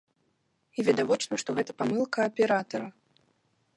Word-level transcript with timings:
І 0.77 0.85
відавочна, 0.87 1.39
што 1.43 1.49
гэта 1.59 1.71
памылка 1.81 2.19
аператара. 2.31 2.87